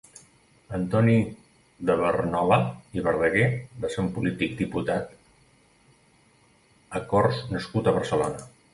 [0.77, 1.17] Antoni
[1.89, 2.57] de Barnola
[3.01, 3.45] i Verdaguer
[3.85, 5.15] va ser un polític diputat
[7.01, 8.53] a Corts nascut a Barcelona.